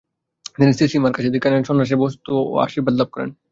তিনি 0.55 0.71
শ্রীশ্রীমার 0.73 1.15
কাছে 1.15 1.33
দীক্ষা 1.33 1.49
নেন, 1.51 1.63
সন্ন্যাসের 1.67 2.01
বস্ত্র 2.03 2.29
ও 2.43 2.53
আশীর্বাদ 2.65 2.93
লাভ 2.97 3.09
করেন। 3.11 3.29